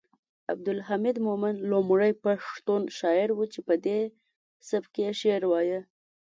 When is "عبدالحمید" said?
0.53-1.17